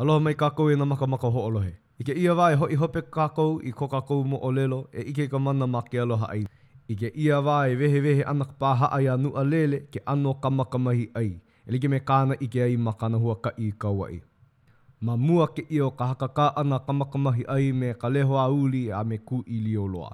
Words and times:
Aloha 0.00 0.20
mai 0.24 0.32
kākou 0.40 0.70
e 0.72 0.76
nā 0.80 0.86
makamaka 0.88 1.28
ho'olohe. 1.32 1.70
Ike 2.02 2.14
ia 2.20 2.32
wā 2.36 2.44
e 2.54 2.54
ho'i 2.60 2.76
hope 2.82 3.00
kākou 3.16 3.58
i 3.70 3.72
ko 3.80 3.88
kākou 3.94 4.22
mo 4.30 4.38
olelo 4.50 4.76
e 5.00 5.02
ike 5.10 5.26
ka 5.34 5.40
mana 5.46 5.66
ma 5.68 5.82
ke 5.88 5.98
aloha 6.04 6.30
ai. 6.32 6.46
Ike 6.94 7.10
ia 7.24 7.40
wā 7.48 7.56
e 7.72 7.74
wehe 7.82 8.00
wehe 8.06 8.24
anak 8.32 8.54
pāha 8.64 8.88
ai 8.98 9.08
anu 9.16 9.32
a 9.40 9.42
lele 9.50 9.80
ke 9.96 10.00
anō 10.14 10.32
kamakamahi 10.46 11.04
ai. 11.22 11.28
E 11.68 11.74
like 11.76 11.90
me 11.92 11.98
kāna 12.12 12.38
ike 12.46 12.62
ai 12.68 12.78
ma 12.86 12.94
kāna 13.02 13.20
hua 13.26 13.34
ka 13.48 13.52
i 13.58 13.68
kaua 13.84 14.06
ai. 14.08 14.22
Ma 15.00 15.16
mua 15.26 15.50
ke 15.58 15.66
i 15.68 15.82
o 15.86 15.90
ka 16.00 16.08
haka 16.14 16.30
kā 16.40 16.48
ana 16.64 16.80
kamakamahi 16.88 17.46
ai 17.56 17.68
me 17.82 17.92
ka 18.04 18.08
leho 18.14 18.40
a 18.44 18.46
uli 18.62 18.82
a 19.00 19.02
me 19.12 19.18
ku 19.32 19.42
i 19.56 19.60
li 19.66 19.76
loa. 19.96 20.10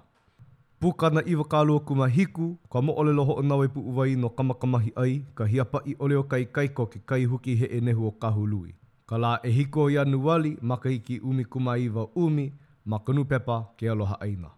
Puka 0.81 1.11
na 1.11 1.23
iwa 1.27 1.45
kālua 1.55 1.81
kuma 1.87 2.09
hiku, 2.09 2.49
ka 2.73 2.81
mo 2.81 2.93
olelo 3.03 3.25
ho'o 3.31 3.43
nawe 3.53 3.69
pu 3.69 3.81
uwai 3.95 4.17
no 4.17 4.29
kamakamahi 4.29 4.93
ai, 5.05 5.17
ka 5.35 5.45
hiapa 5.45 5.83
i 5.87 5.95
oleo 5.99 6.23
kai 6.25 6.45
kaiko 6.47 6.87
ke 6.95 7.01
kai 7.13 7.25
huki 7.25 7.55
he 7.63 7.67
e 7.67 7.81
nehu 7.81 8.07
o 8.07 8.11
kahului. 8.13 8.75
Ka 9.09 9.17
la 9.17 9.39
e 9.43 9.51
hiko 9.51 9.89
i 9.91 9.97
anu 9.99 10.27
wali, 10.27 10.59
maka 10.61 10.91
iki 10.91 11.19
umi 11.21 11.45
kuma 11.45 11.79
iwa 11.79 12.09
umi, 12.15 12.53
maka 12.85 13.13
nupepa 13.13 13.65
ke 13.77 13.89
aloha 13.91 14.19
aina. 14.21 14.49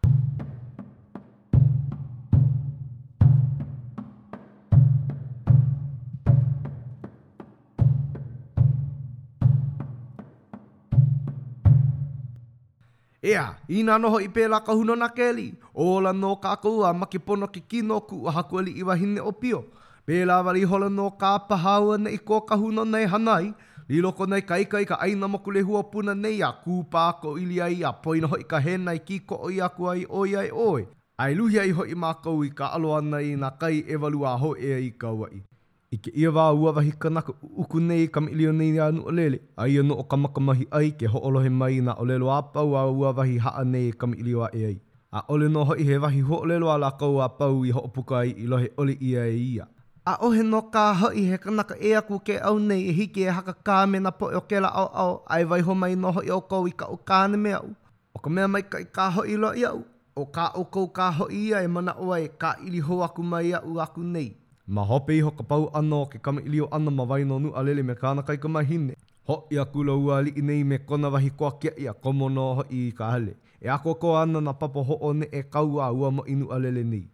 Ea, 13.23 13.55
ina 13.69 13.99
noho 14.03 14.19
i 14.19 14.27
pēla 14.35 14.65
ka 14.67 14.73
huno 14.75 14.97
na 14.99 15.09
keli. 15.15 15.55
Ola 15.75 16.11
no 16.13 16.35
ka 16.43 16.57
kua, 16.57 16.91
maki 16.95 17.19
pono 17.23 17.47
ki 17.47 17.61
kino 17.61 18.01
ku, 18.01 18.27
aha 18.27 18.43
kueli 18.43 18.75
i 18.75 18.83
wahine 18.83 19.21
o 19.21 19.31
pio. 19.33 19.63
Pēla 20.07 20.43
wali 20.45 20.65
hola 20.65 20.91
no 20.91 21.11
ka 21.11 21.39
pahaua 21.39 21.99
na 22.03 22.11
i 22.11 22.19
kō 22.19 22.43
ka 22.49 22.57
huno 22.57 22.83
nei 22.85 23.07
hanai. 23.07 23.55
Li 23.91 23.99
loko 24.01 24.27
nei 24.31 24.43
kaikai 24.47 24.85
ka 24.89 24.95
aina 25.05 25.27
moku 25.29 25.51
le 25.51 25.61
hua 25.69 25.81
puna 25.93 26.13
nei 26.15 26.37
a 26.49 26.49
kūpā 26.65 27.05
ko 27.23 27.31
ili 27.43 27.57
ai 27.65 27.79
a 27.89 27.91
poina 28.05 28.29
hoi 28.35 28.45
ka 28.51 28.59
henai 28.67 29.01
ki 29.09 29.17
ko 29.33 29.39
oi 29.49 29.57
aku 29.67 29.89
ai 29.93 30.05
oi 30.21 30.35
ai 30.43 30.51
oi. 30.65 30.83
Ai 31.25 31.35
luhi 31.39 31.59
ai 31.63 31.73
hoi 31.79 31.97
mākau 32.03 32.45
i 32.47 32.51
ka 32.61 32.69
alo 32.77 32.93
ana 32.99 33.19
i 33.29 33.33
nā 33.41 33.51
kai 33.63 33.81
e 33.95 33.97
walu 34.05 34.23
a 34.31 34.35
ho 34.45 34.51
ea 34.69 34.77
i 34.87 34.93
ka 35.05 35.11
wai. 35.23 35.43
I 35.91 35.99
ke 36.05 36.13
ia 36.15 36.31
wā 36.37 36.45
ua 36.61 36.75
wahi 36.77 36.93
kanaka 37.03 37.35
uku 37.65 37.83
nei 37.89 38.07
ka 38.07 38.21
milio 38.29 38.55
nei 38.61 38.79
anu 38.87 39.01
nu 39.03 39.09
alele. 39.11 39.43
Ai 39.57 39.75
anu 39.83 39.99
o 40.05 40.07
ka 40.13 40.17
makamahi 40.27 40.69
ai 40.81 40.93
ke 41.03 41.11
ho 41.17 41.25
olohe 41.33 41.51
mai 41.65 41.81
nā 41.91 41.97
olelo 42.05 42.31
a 42.37 42.39
pau 42.53 42.77
a 42.77 42.85
ua 42.93 43.11
wahi 43.19 43.37
haa 43.49 43.65
nei 43.73 43.91
ka 43.93 44.07
milio 44.13 44.47
a 44.47 44.53
e 44.63 44.65
ai. 44.71 44.79
A 45.11 45.27
ole 45.35 45.51
no 45.57 45.65
hoi 45.73 45.91
he 45.91 45.99
wahi 46.07 46.23
ho 46.31 46.41
lelo 46.53 46.71
a 46.71 46.79
lākau 46.87 47.19
a 47.27 47.29
pau 47.43 47.61
i 47.67 47.75
ho 47.79 47.83
opuka 47.91 48.23
ai 48.23 48.35
i 48.47 48.51
lohe 48.55 48.71
ole 48.79 48.97
ia 49.01 49.27
e 49.35 49.37
ia. 49.51 49.69
a 50.05 50.15
ohe 50.27 50.43
no 50.43 50.63
ka 50.71 50.95
hoi 50.95 51.27
he 51.31 51.39
kanaka 51.39 51.75
e 51.81 51.93
aku 51.97 52.19
ke 52.25 52.39
au 52.39 52.59
nei 52.59 52.89
e 52.89 52.93
hiki 52.93 53.23
e 53.23 53.31
haka 53.31 53.53
ka 53.53 53.87
me 53.87 54.01
na 54.01 54.11
po 54.11 54.31
e 54.31 54.35
o 54.37 54.41
kela 54.41 54.69
au 54.73 54.89
au 55.03 55.23
ai 55.29 55.45
vai 55.45 55.61
ho 55.61 55.75
mai 55.75 55.95
noho 55.95 56.21
i 56.25 56.31
o 56.33 56.41
kou 56.41 56.65
i 56.69 56.73
ka 56.81 56.87
o 56.87 56.97
kāne 56.97 57.37
me 57.43 57.53
au. 57.53 57.69
O 58.15 58.19
ka 58.25 58.31
mea 58.33 58.49
mai 58.49 58.63
ka 58.63 58.79
i 58.81 58.85
ka 58.97 59.11
hoi 59.17 59.37
lo 59.37 59.51
i 59.57 59.65
au. 59.69 59.83
O 60.21 60.25
ka 60.37 60.49
o 60.57 60.65
kou 60.65 60.87
ka 60.89 61.11
hoi 61.19 61.35
ia 61.49 61.61
e 61.65 61.69
mana 61.69 61.93
oa 62.05 62.17
e 62.21 62.29
ka 62.43 62.57
ili 62.67 62.81
ho 62.81 63.03
aku 63.03 63.23
mai 63.23 63.53
a 63.53 63.61
u 63.61 63.77
aku 63.81 64.01
nei. 64.03 64.31
Ma 64.67 64.83
hope 64.91 65.13
i 65.17 65.21
ho 65.21 65.31
ka 65.31 65.43
pau 65.51 65.69
ano 65.75 66.07
ke 66.07 66.19
kama 66.19 66.41
ili 66.41 66.61
o 66.61 66.69
ana 66.73 66.91
ma 66.91 67.05
vai 67.05 67.25
no 67.25 67.39
nu 67.39 67.53
alele 67.59 67.83
me 67.83 67.95
kāna 67.95 68.23
kai 68.23 68.37
ka 68.41 68.49
mahine. 68.49 68.95
Ho 69.29 69.37
i 69.53 69.59
aku 69.59 69.85
lo 69.85 70.01
ua 70.01 70.23
li 70.25 70.33
i 70.37 70.43
nei 70.43 70.65
me 70.65 70.79
kona 70.79 71.09
wahi 71.09 71.31
kua 71.37 71.51
kia 71.61 71.71
i 71.77 71.89
a 71.89 71.93
komono 71.93 72.55
ho 72.57 72.65
i 72.79 72.93
ka 72.99 73.11
hale. 73.13 73.37
E 73.61 73.69
ako 73.69 73.95
ko 74.01 74.17
ana 74.17 74.41
na 74.41 74.53
papo 74.53 74.83
ho 74.83 74.95
one 75.11 75.27
e 75.33 75.43
kau 75.43 75.79
a 75.81 75.93
ua 75.93 76.09
mo 76.11 76.23
inu 76.27 76.49
alele 76.53 76.83
nei. 76.85 77.05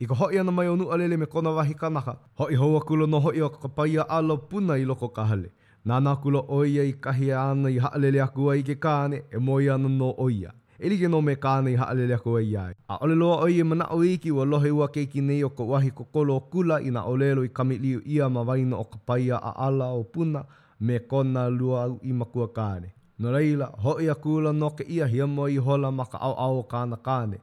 I 0.00 0.06
ka 0.06 0.14
hoi 0.14 0.38
ana 0.38 0.52
mai 0.54 0.68
o 0.70 0.76
nuʻalele 0.78 1.16
me 1.18 1.26
kona 1.26 1.50
wahi 1.50 1.74
kanaka. 1.74 2.14
Hoi 2.38 2.54
hou 2.54 2.76
a 2.78 3.06
no 3.06 3.18
hoi 3.20 3.40
o 3.42 3.48
ka 3.50 3.66
paia 3.68 4.02
alo 4.08 4.36
puna 4.36 4.74
i 4.78 4.84
loko 4.84 5.08
kahale. 5.08 5.50
Nānā 5.86 6.16
kulo 6.22 6.44
oia 6.48 6.84
i 6.84 6.92
kahia 6.92 7.50
ana 7.50 7.66
i 7.68 7.78
haalele 7.82 8.22
aku 8.22 8.50
ai 8.50 8.62
ke 8.62 8.74
kāne 8.78 9.22
e 9.34 9.38
moi 9.38 9.66
ana 9.68 9.88
no 9.88 10.14
oia. 10.18 10.52
E 10.78 10.88
like 10.88 11.08
no 11.10 11.20
me 11.20 11.34
kāne 11.34 11.72
i 11.72 11.76
haalele 11.76 12.14
aku 12.14 12.38
ai 12.38 12.54
ai. 12.56 12.74
A 12.88 12.98
ole 13.02 13.14
loa 13.16 13.42
oia 13.42 13.58
e 13.60 13.64
mana 13.64 13.88
o 13.90 14.04
iki 14.04 14.30
wa 14.30 14.44
lohe 14.44 14.70
ua 14.70 14.86
keiki 14.88 15.20
nei 15.20 15.42
o 15.42 15.50
ka 15.50 15.64
wahi 15.64 15.90
kokolo 15.90 16.36
o 16.36 16.40
kula 16.46 16.78
i 16.80 16.90
nā 16.94 17.02
olelo 17.04 17.42
i 17.44 17.48
kamiliu 17.48 18.00
ia 18.06 18.28
ma 18.28 18.42
waino 18.42 18.78
o 18.80 18.84
ka 18.84 18.98
paia 19.06 19.36
a 19.42 19.50
ala 19.66 19.90
o 19.98 20.04
puna 20.04 20.44
me 20.80 21.00
kona 21.00 21.48
lua 21.50 21.82
au 21.82 21.98
i 22.02 22.12
makua 22.12 22.46
kāne. 22.48 22.92
No 23.18 23.32
reila, 23.32 23.72
hoi 23.82 24.06
a 24.10 24.14
kula 24.14 24.52
no 24.54 24.70
ke 24.70 24.84
ia 24.88 25.06
hiamo 25.06 25.48
i 25.48 25.56
hola 25.56 25.90
maka 25.90 26.18
au 26.22 26.34
au 26.38 26.58
o 26.58 26.62
kāna 26.62 26.96
kāne. 27.02 27.38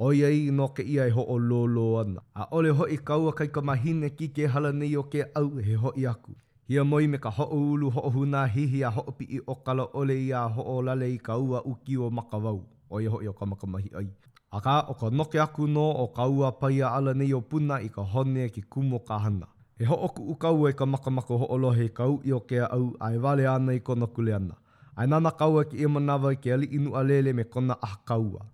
o 0.00 0.08
ia 0.14 0.28
i 0.30 0.42
no 0.56 0.66
ke 0.76 0.82
ia 0.86 1.06
e 1.10 1.10
ho 1.10 1.22
o 1.28 1.36
lolo 1.38 1.86
ana. 2.00 2.22
A 2.34 2.46
ole 2.56 2.70
hoi 2.80 2.96
kaua 3.04 3.32
kai 3.32 3.48
ka 3.48 3.60
mahine 3.60 4.10
ki 4.10 4.28
ke 4.36 4.46
hala 4.46 4.72
nei 4.72 4.94
o 4.96 5.02
ke 5.02 5.24
au 5.34 5.48
he 5.68 5.74
hoi 5.74 6.06
aku. 6.10 6.34
Hia 6.68 6.84
moi 6.84 7.06
me 7.08 7.18
ka 7.18 7.30
hoa 7.30 7.46
ulu 7.56 7.90
hoa 7.90 8.10
huna 8.14 8.44
hihi 8.54 8.84
a 8.84 8.90
hoa 8.90 9.12
pi 9.18 9.26
i 9.36 9.38
o 9.46 9.54
kala 9.54 9.88
ole 9.94 10.16
i 10.26 10.32
a 10.32 10.42
hoa 10.56 10.76
lale 10.88 11.06
i 11.14 11.18
ka 11.18 11.36
ua 11.36 11.62
uki 11.66 11.96
o 11.96 12.10
makawau. 12.10 12.60
O 12.90 13.00
ia 13.00 13.10
hoi 13.10 13.26
o 13.28 13.32
ka 13.32 13.46
makamahi 13.46 13.88
ai. 14.00 14.08
A 14.52 14.60
ka 14.60 14.76
o 14.88 14.94
ka 15.00 15.10
noke 15.10 15.40
aku 15.40 15.66
no 15.66 15.86
o 16.02 16.06
ka 16.18 16.26
ua 16.36 16.50
pai 16.60 16.80
a 16.82 16.92
ala 16.98 17.14
nei 17.14 17.32
o 17.34 17.40
puna 17.50 17.80
i 17.86 17.88
ka 17.90 18.02
hone 18.12 18.48
ki 18.54 18.62
kumo 18.70 18.98
ka 19.08 19.18
hana. 19.18 19.46
He 19.78 19.84
hoa 19.86 20.08
ku 20.16 20.22
u 20.32 20.36
ka 20.36 20.52
ua 20.52 20.70
e 20.70 20.74
i 20.76 20.76
ka 20.78 20.86
makamako 20.86 21.38
hoa 21.42 21.58
lohe 21.64 21.88
ka 21.98 22.06
u 22.06 22.20
i 22.24 22.32
o 22.32 22.40
ke 22.40 22.58
au 22.68 22.92
a 23.00 23.10
e 23.14 23.18
vale 23.18 23.46
ana 23.48 23.74
i 23.74 23.80
kona 23.80 24.06
kule 24.06 24.32
ana. 24.38 24.54
Ai 24.96 25.06
nana 25.06 25.30
kaua 25.30 25.64
ki 25.64 25.76
e 25.84 25.88
manawa 25.88 26.32
i 26.32 26.36
ke 26.38 26.54
ali 26.54 26.66
inu 26.76 26.94
alele 26.94 27.32
me 27.32 27.44
kona 27.44 27.74
ah 27.82 27.96
kaua. 28.04 28.24
ua. 28.24 28.46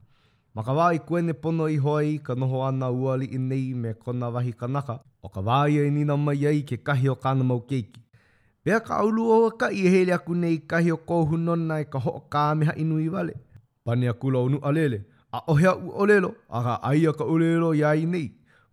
Ma 0.55 0.63
ka 0.63 0.71
wā 0.73 0.93
i 0.95 0.99
kuene 1.03 1.35
pono 1.35 1.65
i 1.67 1.77
hoa 1.85 2.03
i 2.07 2.19
ka 2.27 2.35
noho 2.39 2.61
ana 2.63 2.87
uali 2.95 3.27
i 3.35 3.39
nei 3.43 3.73
me 3.75 3.91
kona 3.95 4.29
wahi 4.37 4.53
kanaka, 4.61 4.95
o 5.23 5.29
ka 5.37 5.41
wā 5.49 5.57
i 5.77 5.91
nina 5.91 6.17
mai 6.17 6.47
ai 6.51 6.61
ke 6.69 6.77
kahi 6.91 7.09
o 7.11 7.15
kāna 7.25 7.43
mau 7.49 7.59
keiki. 7.73 8.01
Pea 8.63 8.79
ka 8.87 9.01
aulu 9.03 9.25
o 9.37 9.51
ka 9.63 9.69
i 9.75 9.83
hele 9.97 10.15
aku 10.19 10.35
nei 10.45 10.61
kahi 10.73 10.93
o 10.95 10.99
kōhu 11.11 11.41
nona 11.49 11.81
i 11.83 11.89
ka 11.95 11.99
ho 12.05 12.13
ka 12.37 12.45
meha 12.55 12.75
inu 12.85 13.01
i 13.03 13.09
wale. 13.09 13.35
Pane 13.85 14.09
a 14.11 14.15
kula 14.15 14.39
unu 14.47 14.61
a 14.63 14.71
lele, 14.73 15.03
a 15.33 15.43
ohea 15.49 15.75
u 15.77 15.91
o 15.91 16.07
lelo, 16.07 16.31
a 16.49 16.63
ka 16.67 16.75
ai 16.93 17.03
a 17.07 17.13
ka 17.13 17.25
ulelo 17.25 17.75
i 17.75 17.83
ai 17.91 18.07
nei, 18.07 18.29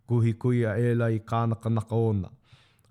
kuhi 0.06 0.36
kui 0.38 0.62
a 0.64 0.78
e 0.78 0.94
lai 0.94 1.18
kāna 1.32 1.58
kanaka 1.62 1.96
ona. 2.12 2.28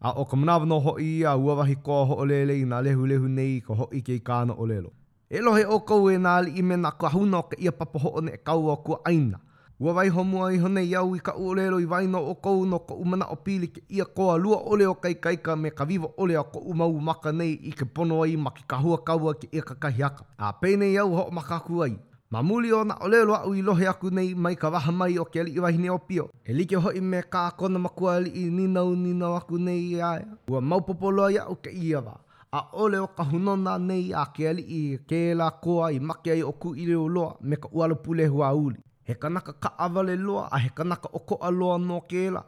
A 0.02 0.12
o 0.20 0.26
ka 0.26 0.36
manawa 0.38 0.66
no 0.68 0.80
ho 0.80 0.98
i 1.00 1.12
a 1.24 1.38
ua 1.40 1.56
wahi 1.62 1.78
ho 1.86 2.16
o 2.20 2.26
lele 2.26 2.60
i 2.60 2.64
nga 2.68 2.82
lehu 2.82 3.08
lehu 3.08 3.28
nei 3.28 3.62
ka 3.62 3.74
ho 3.74 3.88
i 3.98 4.02
kei 4.02 4.20
kāna 4.20 4.56
o 4.60 4.66
lelo. 4.66 4.92
E 5.32 5.40
lohe 5.40 5.64
o 5.66 5.78
kou 5.88 6.10
e 6.12 6.18
nā 6.20 6.32
li 6.44 6.52
i 6.60 6.62
mena 6.68 6.90
kua 7.00 7.10
huna 7.14 7.38
o 7.40 7.46
ka 7.52 7.56
ia 7.64 7.72
papoho 7.72 8.10
o 8.20 8.22
ne 8.24 8.34
e 8.36 8.38
kau 8.48 8.66
o 8.68 8.74
kua 8.84 8.98
aina. 9.08 9.38
Ua 9.80 9.94
vai 9.96 10.10
ho 10.12 10.24
mua 10.28 10.50
i 10.54 10.58
hone 10.60 10.82
iau 10.84 11.14
i 11.16 11.20
ka 11.24 11.32
uorero 11.40 11.78
i 11.80 11.86
vaino 11.88 12.20
o 12.28 12.34
kou 12.36 12.66
no 12.72 12.80
ka 12.80 12.94
umana 13.04 13.30
o 13.32 13.38
pili 13.46 13.70
ke 13.76 13.82
ia 13.88 14.06
koa 14.06 14.36
lua 14.38 14.58
ole 14.74 14.86
o 14.86 14.94
kai 14.96 15.14
kaika 15.16 15.56
me 15.56 15.70
ka 15.72 15.86
viva 15.88 16.08
ole 16.18 16.36
a 16.38 16.44
ko 16.44 16.60
umau 16.74 16.92
maka 17.12 17.32
nei 17.32 17.54
i 17.70 17.72
ke 17.72 17.86
pono 17.96 18.20
ai 18.26 18.36
ma 18.38 18.52
ki 18.58 18.66
ka 18.68 18.78
hua 18.84 18.98
kaua 19.08 19.34
ke 19.40 19.48
ia 19.52 19.62
ka 19.64 19.76
kahiaka. 19.86 20.26
A 20.38 20.52
peine 20.62 20.92
iau 20.92 21.16
ho 21.16 21.24
o 21.30 21.32
makaku 21.32 21.80
ai. 21.84 21.96
Ma 22.32 22.42
muli 22.44 22.72
o 22.72 22.84
na 22.84 22.98
olelo 23.00 23.36
au 23.36 23.54
i 23.56 23.62
lohe 23.62 23.88
aku 23.88 24.10
nei 24.10 24.34
mai 24.36 24.56
ka 24.56 24.70
waha 24.70 24.92
mai 24.92 25.16
o 25.20 25.26
ke 25.26 25.40
ali 25.40 25.56
iwa 25.56 25.72
hine 25.72 25.90
o 25.92 25.98
pio. 26.00 26.28
E 26.44 26.54
like 26.54 26.76
hoi 26.76 27.00
me 27.02 27.22
ka 27.24 27.52
kona 27.52 27.80
makua 27.80 28.16
ali 28.20 28.30
i 28.44 28.50
ninau 28.50 28.96
ninau 28.96 29.36
aku 29.40 29.58
nei 29.58 29.80
i 29.96 30.02
aia. 30.02 30.28
Ua 30.52 30.62
maupopoloa 30.62 31.32
iau 31.32 31.56
ke 31.56 31.72
iawa 31.72 32.20
a 32.54 32.62
ole 32.74 32.98
o 33.00 33.08
ka 33.08 33.24
hunona 33.24 33.78
nei 33.80 34.08
a 34.22 34.24
ke 34.36 34.44
ali 34.50 34.64
i 34.78 34.80
ke 35.10 35.20
la 35.40 35.46
koa 35.64 35.86
i 35.98 36.00
make 36.08 36.32
ai 36.34 36.42
oku 36.44 36.74
i 36.84 36.86
reo 36.90 37.06
loa 37.16 37.36
me 37.48 37.56
ka 37.64 37.70
ualo 37.72 37.96
pule 38.04 38.26
hua 38.34 38.50
uli. 38.54 38.80
He 39.08 39.14
kanaka 39.22 39.54
ka 39.64 39.70
avale 39.86 40.16
loa 40.16 40.48
a 40.52 40.58
he 40.64 40.70
kanaka 40.78 41.08
o 41.14 41.20
ko 41.20 41.36
aloa 41.48 41.78
no 41.78 42.02
ke 42.10 42.24
la. 42.36 42.44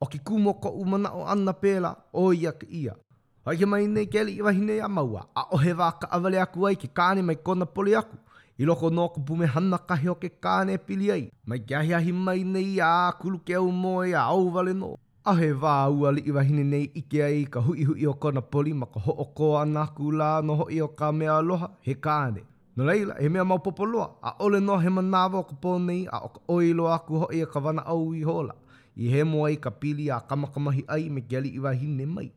O 0.00 0.06
ki 0.06 0.18
kumo 0.26 0.54
ko 0.62 0.68
umana 0.82 1.12
o 1.12 1.26
ana 1.26 1.52
pela 1.52 1.90
o 2.12 2.32
ia 2.32 2.52
ke 2.52 2.66
ia. 2.66 2.94
Hai 3.44 3.56
ke 3.56 3.66
mai 3.66 3.86
nei 3.86 4.06
ke 4.06 4.20
ali 4.20 4.38
i 4.38 4.42
wahi 4.46 4.60
nei 4.68 4.80
a 4.80 4.88
maua 4.88 5.26
a 5.34 5.44
o 5.52 5.60
he 5.64 5.72
wā 5.80 5.90
ka 6.00 6.06
avale 6.16 6.40
aku 6.40 6.66
ai 6.68 6.76
ke 6.76 6.88
kāne 6.98 7.22
mai 7.22 7.36
kona 7.36 7.66
poli 7.66 7.94
aku. 7.94 8.16
I 8.58 8.64
loko 8.64 8.90
nō 8.90 9.08
ka 9.14 9.20
pume 9.26 9.46
hana 9.54 9.78
kahi 9.88 10.08
o 10.08 10.14
ke 10.14 10.30
kāne 10.44 10.78
pili 10.86 11.10
ai. 11.12 11.28
Mai 11.46 11.58
kia 11.66 11.82
hi 11.86 11.92
ahi 11.94 12.12
mai 12.12 12.40
nei 12.54 12.76
a 12.80 12.90
kulu 13.20 13.38
ke 13.46 13.54
au 13.60 13.68
moe 13.70 14.12
a 14.16 14.22
au 14.32 14.48
vale 14.50 14.72
no. 14.74 14.96
Ahe 15.24 15.36
he 15.38 15.48
wā 15.54 15.72
ua 15.88 16.10
li 16.12 16.20
iwahine 16.26 16.62
nei 16.70 16.84
ike 17.00 17.20
ai 17.24 17.44
ka 17.54 17.60
hui 17.62 17.84
hui 17.88 18.06
o 18.10 18.14
kona 18.22 18.40
poli 18.54 18.72
ma 18.78 18.86
ka 18.94 18.98
ho 19.04 19.12
o 19.22 19.24
ko 19.38 19.50
ana 19.58 19.84
ku 19.96 20.08
no 20.46 20.54
hoi 20.60 20.80
o 20.80 20.88
ka 20.88 21.12
mea 21.12 21.36
aloha 21.38 21.68
he 21.80 21.94
kāne. 22.06 22.42
No 22.76 22.84
leila, 22.84 23.14
he 23.20 23.28
mea 23.28 23.44
maupopo 23.44 23.86
loa, 23.86 24.08
a 24.20 24.32
ole 24.40 24.58
no 24.60 24.78
he 24.78 24.88
manawa 24.88 25.38
o 25.38 25.42
ka 25.44 25.54
pōnei 25.62 26.08
a 26.12 26.18
o 26.24 26.28
ka 26.28 26.40
oilo 26.48 26.88
aku 26.96 27.18
ho 27.22 27.28
i 27.32 27.40
a 27.40 27.46
ka 27.46 27.60
wana 27.60 27.84
au 27.86 28.12
i 28.14 28.22
hola. 28.22 28.54
I 28.98 29.06
he 29.14 29.22
mua 29.24 29.52
i 29.52 29.56
ka 29.56 29.70
pili 29.70 30.10
a 30.10 30.18
kamakamahi 30.28 30.84
ai 30.88 31.08
me 31.08 31.20
kia 31.20 31.40
li 31.40 31.54
iwahine 31.54 32.06
mai. 32.16 32.32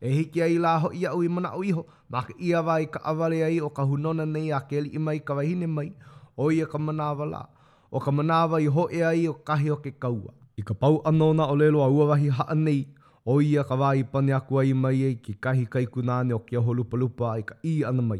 E 0.00 0.08
hiki 0.16 0.42
ai 0.42 0.56
la 0.58 0.78
ho 0.78 0.88
i 0.96 1.04
au 1.12 1.20
i 1.22 1.28
mana 1.28 1.52
au 1.52 1.60
iho, 1.64 1.84
ma 2.08 2.22
ka 2.22 2.32
ia 2.40 2.62
wai 2.62 2.86
ka 2.86 3.00
awale 3.04 3.44
ai 3.44 3.60
o 3.60 3.68
ka 3.68 3.82
hunona 3.84 4.24
nei 4.24 4.48
a 4.50 4.60
ke 4.68 4.80
li 4.80 4.88
imai 4.96 5.20
ka 5.20 5.34
wahine 5.34 5.66
mai, 5.76 5.92
o 6.40 6.48
i 6.50 6.60
a 6.60 6.64
e 6.64 6.70
ka 6.72 6.78
manawa 6.78 7.26
la, 7.34 7.44
o 7.92 8.00
ka 8.00 8.10
manawa 8.10 8.62
i 8.62 8.66
ho 8.66 8.88
ai 8.88 9.28
o 9.28 9.34
kahi 9.34 9.70
o 9.70 9.76
ke 9.76 9.92
kaua. 10.00 10.39
I 10.60 10.62
ka 10.62 10.74
pau 10.76 11.00
anona 11.08 11.36
na 11.36 11.44
o 11.48 11.54
lelo 11.56 11.80
a 11.80 11.88
uawahi 11.88 12.28
haa 12.38 12.54
nei, 12.54 12.80
o 13.24 13.38
ia 13.40 13.62
ka 13.64 13.76
wāi 13.80 14.02
pane 14.12 14.32
aku 14.36 14.58
ai 14.60 14.72
mai 14.80 14.98
ei 15.08 15.14
ki 15.24 15.32
kahi 15.44 15.62
kai 15.74 15.86
kunane 15.94 16.34
o 16.36 16.38
ke 16.38 16.60
holu 16.66 16.84
palupa 16.84 17.00
lupa 17.00 17.30
ai 17.34 17.42
ka 17.48 17.54
i 17.64 17.76
ana 17.90 18.02
mai. 18.08 18.18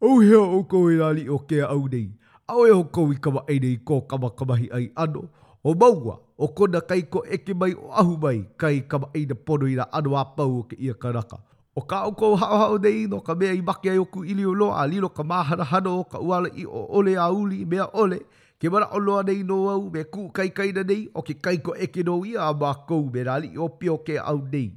O 0.00 0.18
hea 0.20 0.40
o 0.42 0.64
kou 0.72 0.88
i 0.90 0.96
e 0.96 0.98
lali 0.98 1.26
o 1.28 1.38
kea 1.38 1.68
au 1.70 1.84
nei, 1.92 2.08
a 2.48 2.56
o 2.58 2.64
e 2.66 2.70
o 2.74 2.82
kou 2.84 3.12
i 3.14 3.18
kawa 3.26 3.44
ei 3.48 3.58
nei 3.62 3.76
kō 3.78 4.00
kama 4.10 4.30
kamahi 4.30 4.66
ai 4.78 4.88
ano, 4.96 5.28
o 5.62 5.74
maua 5.74 6.18
o 6.42 6.48
kona 6.58 6.80
kai 6.80 7.02
ko 7.02 7.22
eke 7.38 7.54
mai 7.54 7.70
o 7.74 7.86
ahu 7.94 8.18
mai 8.24 8.38
kai 8.58 8.80
kama 8.90 9.06
ei 9.14 9.24
na 9.26 9.34
pono 9.34 9.70
i 9.70 9.78
na 9.78 9.86
ano 9.92 10.16
a 10.18 10.24
pau 10.24 10.56
o 10.58 10.62
ke 10.62 10.74
ia 10.78 10.96
raka. 11.02 11.38
O 11.76 11.80
ka 11.86 12.02
o 12.06 12.12
kou 12.12 12.34
hao 12.34 12.58
hao 12.64 12.78
nei 12.78 13.06
no 13.06 13.20
ka 13.20 13.34
mea 13.34 13.52
i 13.54 13.62
maki 13.62 13.90
ai 13.90 13.98
o 13.98 14.04
ku 14.06 14.24
ili 14.24 14.44
o 14.44 14.54
loa 14.54 14.82
a 14.82 14.86
lilo 14.88 15.08
ka 15.08 15.22
mahana 15.22 15.64
hano 15.64 16.00
o 16.00 16.04
ka 16.04 16.18
uala 16.18 16.48
i 16.54 16.66
o 16.66 16.86
ole 16.98 17.14
a 17.16 17.30
uli 17.30 17.64
mea 17.64 17.86
ole, 17.94 18.18
Ke 18.58 18.66
mara 18.74 18.88
o 18.98 18.98
loa 18.98 19.22
nei 19.26 19.42
no 19.48 19.56
au 19.72 19.82
me 19.96 20.00
ku 20.14 20.22
kai 20.36 20.48
kai 20.60 20.72
na 20.78 20.82
nei 20.86 21.02
o 21.20 21.22
ke 21.26 21.34
kai 21.46 21.58
ko 21.66 21.74
eke 21.84 22.02
no 22.08 22.14
ia 22.30 22.42
a 22.70 22.72
kou 22.88 23.04
me 23.16 23.22
rali 23.28 23.50
o 23.66 23.68
pio 23.68 23.98
ke 24.06 24.16
au 24.22 24.38
nei. 24.54 24.70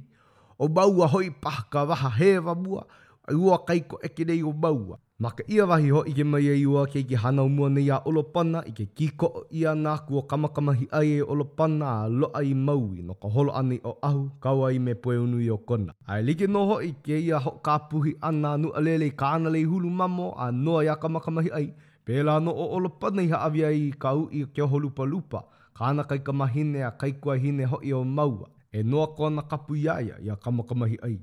O 0.58 0.68
maua 0.68 1.08
hoi 1.14 1.30
pahaka 1.44 1.82
waha 1.90 2.10
hewa 2.20 2.54
mua, 2.54 2.84
ai 3.28 3.34
ua 3.34 3.58
kai 3.66 3.80
ko 3.80 3.98
eke 4.08 4.24
nei 4.28 4.42
o 4.42 4.52
maua. 4.52 5.00
Maka 5.22 5.42
ia 5.48 5.66
wahi 5.66 5.90
ho 5.90 6.04
i 6.06 6.12
ke 6.18 6.24
mai 6.24 6.46
e 6.50 6.64
ua 6.66 6.86
ke 6.86 7.02
ke 7.08 7.18
hana 7.24 7.42
umua 7.42 7.68
nei 7.74 7.90
a 7.90 7.98
olopana 8.06 8.62
i 8.70 8.72
ke 8.78 8.86
kiko 8.96 9.46
ia 9.58 9.74
nā 9.74 9.96
kua 10.06 10.22
kamakamahi 10.30 10.86
ai 10.98 11.12
e 11.18 11.20
olopana 11.34 11.90
a 11.90 12.08
loa 12.08 12.42
i 12.46 12.54
maui 12.54 13.02
no 13.02 13.14
ka 13.14 13.28
holo 13.28 13.52
ane 13.52 13.80
o 13.82 13.98
ahu 14.08 14.22
kawa 14.42 14.70
i 14.78 14.82
me 14.86 14.94
poe 14.94 15.16
unu 15.26 15.42
i 15.42 15.50
o 15.50 15.58
kona. 15.58 15.92
Ai 16.06 16.22
like 16.22 16.46
noho 16.46 16.78
i 16.90 16.94
ke 17.06 17.18
ia 17.18 17.38
ho 17.44 17.58
ka 17.68 17.78
puhi 17.90 18.14
ana 18.30 18.56
nu 18.58 18.74
alele 18.78 19.10
kāna 19.10 19.50
lei 19.50 19.64
hulu 19.70 19.90
mamo 20.00 20.30
a 20.38 20.50
noa 20.52 20.84
ia 20.84 20.94
kamakamahi 21.04 21.54
ai 21.60 21.68
Pēlā 22.08 22.32
no 22.42 22.52
o 22.62 22.64
olopa 22.76 23.10
nei 23.14 23.28
ha 23.30 23.38
avia 23.46 23.68
i 23.78 23.82
kau 24.04 24.22
i 24.38 24.40
kia 24.54 24.66
holupa 24.72 25.04
lupa, 25.10 25.40
kāna 25.80 26.02
kai 26.12 26.16
ka 26.28 26.32
mahine 26.38 26.80
a 26.82 26.88
kai 27.02 27.12
kua 27.26 27.36
hine 27.42 27.68
hoi 27.74 27.92
o 27.94 28.00
maua, 28.14 28.48
e 28.78 28.80
noa 28.82 29.10
kua 29.18 29.28
na 29.30 29.42
kapu 29.52 29.76
iaia 29.82 30.16
i 30.26 30.30
a 30.34 30.36
kamakamahi 30.46 30.96
ai. 31.08 31.16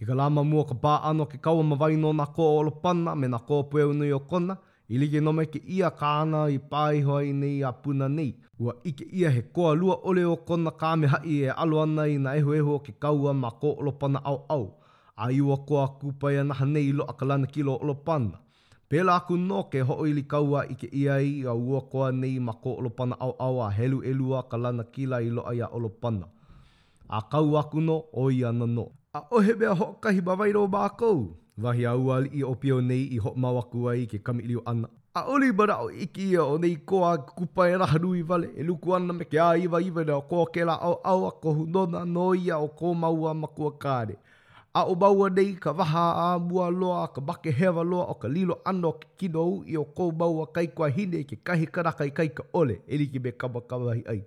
I 0.00 0.06
ka 0.06 0.14
lāma 0.20 0.44
mua 0.50 0.66
ka 0.70 0.76
pā 0.84 0.92
ano 1.08 1.26
ke 1.32 1.40
kaua 1.46 1.64
mawai 1.70 1.96
no 2.04 2.12
nā 2.20 2.28
kō 2.36 2.46
olopana 2.60 3.14
me 3.22 3.30
nā 3.32 3.40
kō 3.48 3.58
pueu 3.72 3.90
nui 3.92 4.12
o 4.16 4.20
kona, 4.32 4.56
i 4.88 4.98
lige 5.02 5.20
no 5.20 5.32
me 5.36 5.44
ke 5.56 5.60
ia 5.80 5.90
kāna 6.02 6.44
i 6.54 6.60
pāi 6.74 7.00
hoa 7.08 7.18
i 7.26 7.32
nei 7.40 7.56
a 7.62 7.72
puna 7.72 8.08
nei, 8.08 8.30
ua 8.58 8.74
ike 8.90 9.08
ia 9.24 9.32
he 9.34 9.42
koa 9.56 9.72
lua 9.82 9.96
ole 10.12 10.24
o 10.30 10.36
kona 10.50 10.70
kāmeha 10.84 11.20
i 11.34 11.40
e 11.48 11.52
alo 11.56 11.82
ana 11.82 12.06
i 12.06 12.16
nā 12.28 12.36
ehu 12.40 12.54
ehu 12.62 12.78
o 12.78 12.84
ke 12.86 12.94
kaua 13.06 13.34
mā 13.42 13.50
kō 13.62 13.74
olopana 13.82 14.22
au 14.32 14.40
au, 14.56 14.64
a 15.16 15.28
iua 15.36 15.58
kua 15.66 15.88
kūpaya 16.00 16.46
naha 16.52 16.70
nei 16.72 16.92
lo 16.92 17.08
akalana 17.14 17.46
kilo 17.50 17.76
olopana. 17.82 18.38
Pēlā 18.90 19.12
aku 19.22 19.36
nō 19.38 19.58
ke 19.72 19.84
hoʻo 19.86 20.06
ili 20.10 20.22
kaua 20.30 20.64
i 20.72 20.74
ke 20.78 20.88
ia 21.00 21.16
i 21.22 21.42
a 21.46 21.52
ua 21.56 21.80
koa 21.92 22.06
nei 22.14 22.40
ma 22.46 22.52
ko 22.64 22.70
olopana 22.80 23.16
au 23.26 23.34
au 23.44 23.58
a 23.62 23.68
helu 23.76 24.00
elua 24.12 24.40
ka 24.52 24.58
lana 24.62 24.84
kila 24.96 25.20
i 25.22 25.28
loa 25.30 25.52
ia 25.54 25.68
olopana. 25.78 26.26
A 27.18 27.20
kau 27.22 27.54
aku 27.60 27.78
nō 27.80 27.98
o 28.22 28.24
i 28.34 28.40
ana 28.48 28.66
nō. 28.72 28.86
A 29.12 29.20
ohe 29.38 29.54
bea 29.60 29.74
hoʻo 29.78 29.94
kahi 30.08 30.20
bawairo 30.30 30.64
bākou. 30.74 31.20
Wahi 31.68 31.86
a 31.86 31.92
ua 31.96 32.16
li 32.24 32.30
i 32.40 32.42
opio 32.42 32.80
nei 32.80 33.04
i 33.14 33.20
hoʻo 33.22 33.36
mawaku 33.46 33.86
ai 33.92 34.06
ke 34.06 34.18
kamiliu 34.18 34.62
ana. 34.66 34.88
A 35.14 35.22
oli 35.34 35.52
bara 35.52 35.76
o 35.86 35.90
iki 35.90 36.26
ia 36.34 36.42
o 36.44 36.58
nei 36.58 36.74
koa 36.76 37.14
kupa 37.18 37.68
e 37.70 37.76
raha 37.78 37.98
nui 37.98 38.22
vale 38.22 38.50
e 38.58 38.64
luku 38.66 38.94
ana 38.94 39.12
me 39.12 39.24
ke 39.24 39.38
a 39.40 39.52
iwa 39.56 39.80
iwa 39.82 40.04
nea 40.04 40.16
o 40.18 40.26
koa 40.32 40.50
ke 40.52 40.64
la 40.66 40.74
au 40.74 40.98
au 41.12 41.26
a 41.26 41.30
kohu 41.42 41.66
nona 41.66 42.02
nō 42.18 42.28
ia 42.46 42.58
o 42.58 42.66
kō 42.68 42.94
maua 42.94 43.34
makua 43.44 43.70
kāre 43.86 44.16
a 44.72 44.80
o 44.86 44.94
baua 44.94 45.26
nei 45.36 45.48
ka 45.62 45.70
waha 45.78 46.02
a 46.24 46.26
mua 46.48 46.66
loa, 46.80 47.08
ka 47.14 47.20
make 47.20 47.50
hewa 47.60 47.82
loa, 47.84 48.04
o 48.12 48.14
ka 48.14 48.28
lilo 48.28 48.54
ano 48.64 48.92
ki 48.92 49.08
kinou 49.18 49.54
i 49.66 49.76
o 49.76 49.84
kou 49.96 50.12
baua 50.12 50.46
kai 50.54 50.66
kua 50.66 50.88
hine 50.88 51.24
ke 51.24 51.36
kahi 51.44 51.66
karaka 51.74 52.06
i 52.06 52.10
kai 52.18 52.28
ka 52.28 52.44
ole, 52.54 52.76
eri 52.88 53.06
ki 53.12 53.18
me 53.18 53.32
kama 53.32 53.60
kamahi 53.60 54.02
ai. 54.14 54.22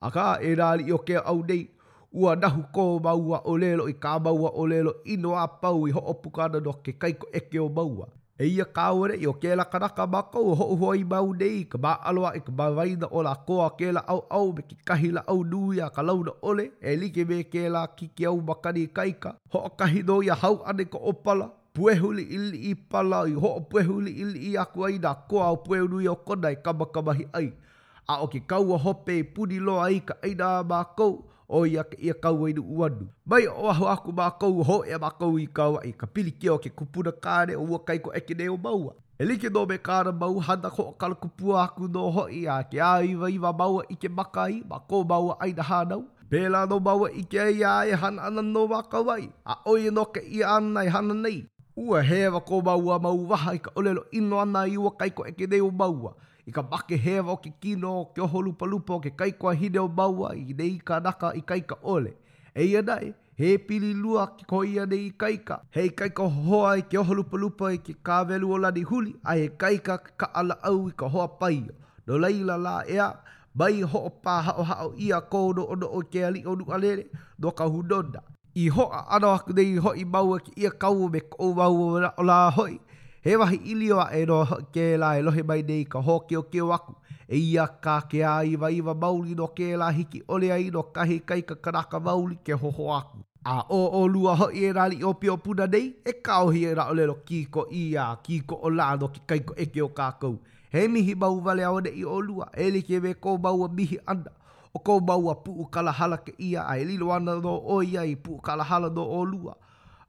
A 0.00 0.10
ka 0.14 0.24
e 0.40 0.54
rāli 0.54 0.86
i 0.88 0.92
o 0.92 0.98
kea 0.98 1.20
au 1.24 1.42
nei, 1.42 1.66
ua 2.12 2.34
nahu 2.36 2.62
kou 2.72 3.00
maua 3.02 3.42
o 3.44 3.56
lelo 3.58 3.88
i 3.88 3.92
ka 3.94 4.18
maua 4.18 4.52
o 4.54 4.66
lelo, 4.66 4.94
ino 5.04 5.34
a 5.34 5.46
pau 5.62 5.86
i 5.88 5.94
ho 5.96 6.00
opukana 6.14 6.60
no 6.62 6.72
ke 6.84 6.92
kai 6.98 7.12
ko 7.18 7.28
eke 7.34 7.58
o 7.58 7.68
maua. 7.68 8.06
e 8.42 8.46
ia 8.56 8.64
kāore 8.76 9.16
i 9.22 9.26
o 9.30 9.32
kēla 9.42 9.64
karaka 9.70 10.04
mako 10.12 10.40
ho 10.60 10.66
hoa 10.78 10.96
i 10.98 11.02
mau 11.12 11.28
nei, 11.42 11.60
ka 11.72 11.78
mā 11.84 11.92
alwa 12.10 12.32
e 12.34 12.40
ka 12.42 12.52
mawaina 12.58 13.08
o 13.18 13.22
la 13.22 13.34
koa 13.48 13.68
kēla 13.78 14.02
au 14.14 14.22
au 14.38 14.48
me 14.56 14.64
ki 14.68 14.78
kahi 14.90 15.10
la 15.18 15.22
au 15.34 15.44
nui 15.52 15.82
a 15.86 15.90
ka 15.98 16.02
launa 16.02 16.32
ole, 16.50 16.66
e 16.80 16.96
like 17.02 17.24
me 17.32 17.38
la 17.76 17.84
ki 17.98 18.08
ki 18.16 18.26
au 18.32 18.40
makani 18.50 18.86
kaika, 18.98 19.36
ho 19.54 19.62
a 19.68 19.70
kahi 19.84 20.02
no 20.08 20.18
i 20.26 20.30
a 20.30 20.36
hau 20.42 20.58
ane 20.72 20.88
ka 20.94 20.98
opala, 21.12 21.48
puehuli 21.72 22.22
ili 22.38 22.62
i 22.70 22.74
pala 22.94 23.22
i 23.30 23.36
ho 23.44 23.52
o 23.58 23.60
puehuli 23.60 24.12
ili 24.24 24.42
i 24.50 24.56
aku 24.64 24.86
ai 24.88 24.98
nā 25.00 25.14
koa 25.30 25.50
o 25.50 25.56
pueunu 25.64 26.02
i 26.04 26.08
o 26.10 26.16
kona 26.16 26.50
i 26.52 26.56
kamakamahi 26.66 27.28
ai, 27.38 27.46
a 28.12 28.18
o 28.22 28.26
ki 28.28 28.40
kaua 28.50 28.76
hope 28.78 29.16
i 29.16 29.20
e 29.22 29.28
puni 29.36 29.58
loa 29.60 29.86
ai 29.86 30.00
ka 30.00 30.18
aina 30.22 30.50
a 30.58 30.66
mā 30.74 30.82
kou, 30.98 31.14
o 31.52 31.66
ia 31.66 31.84
ia 31.98 32.12
kau 32.14 32.44
ai 32.46 32.52
nu 32.56 32.62
uanu. 32.64 33.06
Mai 33.26 33.44
o 33.46 33.68
aho 33.68 33.86
aku 33.88 34.12
mā 34.12 34.30
kau 34.40 34.62
ho 34.68 34.76
e 34.88 34.96
mā 34.98 35.10
kou 35.18 35.38
i 35.38 35.46
kau 35.46 35.76
ai 35.84 35.92
ka 35.92 36.06
pili 36.06 36.30
kia 36.32 36.54
o 36.54 36.58
ke 36.58 36.70
kupuna 36.70 37.12
kāne 37.12 37.56
o 37.60 37.78
kai 37.78 37.98
ko 37.98 38.12
eke 38.12 38.34
neo 38.38 38.56
maua. 38.56 38.94
E 39.20 39.24
like 39.24 39.50
no 39.52 39.66
me 39.66 39.76
kāna 39.76 40.12
mau 40.18 40.38
hana 40.40 40.70
ko 40.70 40.82
o 40.88 40.92
kala 40.92 41.14
kupua 41.14 41.64
aku 41.66 41.88
no 41.88 42.10
ho 42.10 42.24
i 42.38 42.46
a 42.48 42.56
ke 42.64 42.78
āiwa 42.80 43.28
iwa 43.36 43.52
maua 43.58 43.84
i 43.88 43.94
ke 44.04 44.08
makai 44.08 44.62
mā 44.72 44.80
kou 44.88 45.04
maua 45.04 45.36
ai 45.40 45.52
na 45.52 45.62
hānau. 45.62 46.02
Pēlā 46.32 46.62
no 46.72 46.78
maua 46.80 47.10
i 47.10 47.22
ke 47.34 47.38
ai 47.44 47.92
e 47.92 47.94
hana 48.04 48.26
ana 48.30 48.42
no 48.48 48.66
mā 48.72 48.80
kau 48.88 49.10
ai 49.16 49.28
a 49.44 49.58
oi 49.68 49.90
no 49.98 50.04
ke 50.06 50.20
i 50.20 50.42
ana 50.56 50.80
i 50.80 50.88
hana 50.96 51.14
nei. 51.24 51.36
Ua 51.76 52.00
hewa 52.02 52.40
ko 52.40 52.60
maua 52.62 52.98
mau 52.98 53.18
waha 53.28 53.54
i 53.54 53.58
ka 53.58 53.70
olelo 53.76 54.04
ino 54.12 54.38
ana 54.40 54.64
i 54.68 54.76
kai 55.02 55.10
ko 55.10 55.24
eke 55.28 55.46
neo 55.46 55.70
maua. 55.70 55.98
Maua. 56.00 56.12
i 56.46 56.50
ka 56.52 56.62
make 56.62 56.96
hewa 56.98 57.32
o 57.32 57.36
ke 57.36 57.52
kino, 57.62 57.92
ke 58.14 58.22
oho 58.24 58.40
lupa 58.48 58.66
lupa 58.66 58.94
o 58.94 59.00
ke 59.00 59.10
kaikoa 59.18 59.54
hine 59.58 59.78
o 59.80 59.88
maua 59.98 60.32
i 60.36 60.54
nei 60.60 60.78
ka 60.90 60.98
naka 61.00 61.32
i 61.40 61.42
kaika 61.50 61.76
ole. 61.94 62.14
E 62.54 62.64
ia 62.64 62.82
nai, 62.88 63.12
he 63.38 63.54
pili 63.68 63.92
lua 63.94 64.24
ki 64.38 64.44
ko 64.52 64.62
ia 64.72 64.86
nei 64.86 65.04
i 65.06 65.10
kaika. 65.24 65.60
Hei 65.70 65.90
kaika 66.00 66.26
hoa 66.48 66.72
i 66.82 66.82
ke 66.82 66.98
oho 66.98 67.14
lupa 67.20 67.38
lupa 67.44 67.70
i 67.76 67.78
ke 67.88 67.94
kāwelu 68.08 68.50
o 68.56 68.58
lani 68.64 68.82
huli, 68.90 69.14
a 69.24 69.36
he 69.36 69.48
kaika 69.64 69.98
ka 70.24 70.30
ala 70.42 70.58
au 70.70 70.88
i 70.88 70.96
ka 71.02 71.06
hoa 71.16 71.28
pai. 71.42 71.62
No 72.06 72.18
leila 72.26 72.56
la 72.66 72.76
ea, 72.96 73.06
mai 73.54 73.80
ho 73.82 74.02
o 74.10 74.12
pā 74.26 74.40
hao 74.48 74.62
hao 74.72 74.92
ia 74.98 75.20
kōno 75.34 75.68
ono 75.76 75.86
o 75.98 76.02
ke 76.14 76.24
ali 76.26 76.42
o 76.46 76.56
nukalere, 76.56 77.06
no 77.38 77.50
ka 77.52 77.64
hunonda. 77.64 78.22
I 78.56 78.66
hoa 78.68 79.06
ano 79.16 79.28
aku 79.32 79.52
ho 79.82 79.92
i 79.94 80.04
maua 80.04 80.38
ki 80.40 80.52
ia 80.62 80.70
kau 80.70 81.08
me 81.08 81.20
kou 81.20 81.54
maua 81.54 82.12
o 82.18 82.22
la 82.22 82.50
hoi, 82.50 82.80
He 83.24 83.36
wahi 83.36 83.56
ilio 83.56 83.98
a 84.02 84.08
e 84.18 84.24
no 84.26 84.36
ke 84.74 84.84
la 84.98 85.12
e 85.18 85.20
lohe 85.22 85.42
mai 85.46 85.62
nei 85.66 85.82
ka 85.86 86.00
hoke 86.02 86.36
o 86.38 86.40
ke 86.42 86.60
waku. 86.70 86.94
E 87.28 87.36
ia 87.38 87.66
ka 87.84 88.00
ke 88.10 88.24
a 88.26 88.42
iwa 88.44 88.66
iwa 88.70 88.94
mauli 88.94 89.36
no 89.38 89.46
ke 89.46 89.76
la 89.78 89.90
hiki 89.92 90.22
ole 90.28 90.50
a 90.52 90.56
ino 90.58 90.82
kahi 90.82 91.18
kai 91.26 91.42
ka 91.42 91.54
kanaka 91.54 92.00
mauli 92.00 92.34
ke 92.44 92.52
hoho 92.62 92.88
aku. 92.96 93.18
A 93.44 93.62
o 93.70 93.78
o 94.00 94.08
lua 94.08 94.34
ho 94.40 94.48
i 94.50 94.64
e 94.64 94.72
rali 94.72 94.98
o 95.04 95.14
pio 95.14 95.36
puna 95.36 95.66
nei, 95.66 95.94
e 96.06 96.12
ka 96.18 96.40
ohi 96.42 96.64
e 96.64 96.74
ra 96.74 96.88
olelo 96.90 97.14
kiko 97.24 97.66
i 97.70 97.96
a 97.96 98.16
kiko 98.24 98.58
o 98.62 98.68
la 98.74 98.96
no 98.96 99.08
ki 99.08 99.20
kaiko 99.26 99.54
eke 99.56 99.82
o 99.82 99.88
kakou. 99.88 100.38
He 100.72 100.88
mihi 100.88 101.14
mau 101.14 101.38
vale 101.40 101.62
aone 101.64 101.94
i 101.94 102.04
o 102.04 102.18
lua, 102.20 102.50
e 102.58 102.70
li 102.70 102.82
ke 102.82 102.98
me 103.00 103.14
ko 103.14 103.36
mau 103.38 103.62
a 103.64 103.68
mihi 103.68 103.98
anda. 104.06 104.30
O 104.74 104.78
ko 104.80 104.98
mau 105.00 105.30
a 105.30 105.34
puu 105.36 105.70
kalahala 105.70 106.16
ke 106.24 106.34
ia 106.38 106.62
a 106.66 106.74
e 106.78 106.82
lilo 106.84 107.10
ana 107.12 107.38
no 107.38 107.54
o 107.66 107.78
ia 107.82 108.02
i 108.02 108.16
puu 108.16 108.40
kalahala 108.40 108.90
no 108.90 109.06
o 109.06 109.22
lua. 109.24 109.54